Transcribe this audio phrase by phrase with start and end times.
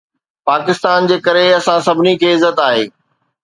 [0.47, 2.85] پاڪستان جي ڪري اسان سڀني کي عزت آهي.